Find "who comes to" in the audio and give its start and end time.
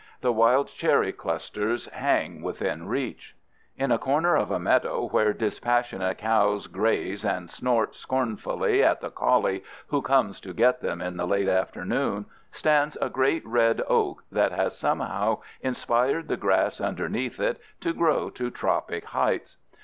9.89-10.53